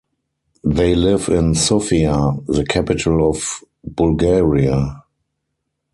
[0.63, 5.03] They live in Sofia, the capital of Bulgaria.